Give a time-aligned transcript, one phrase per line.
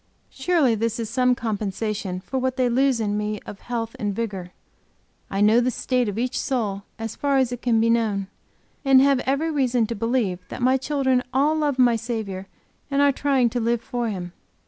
[0.31, 4.51] Surely this is some compensation for what they lose in me of health and vigor.
[5.29, 8.25] I know the state of each soul as far as it can be known,
[8.83, 12.47] and have every reason to believe that my children all love my Saviour
[12.89, 14.33] and are trying to live for Him.